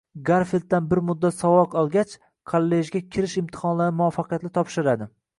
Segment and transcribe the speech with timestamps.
[0.27, 2.15] Garfilddan bir muddat saboq olgach,
[2.51, 5.09] kollejga kirish imtihonlarini muvaffaqiyatli topshiradi